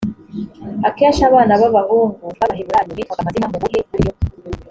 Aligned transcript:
akenshi 0.87 1.21
abana 1.29 1.53
b’abahungu 1.61 2.25
b’abaheburayo 2.39 2.91
bitwaga 2.97 3.21
amazina 3.21 3.47
mu 3.51 3.57
buhe 3.63 3.79
buryo 3.89 4.11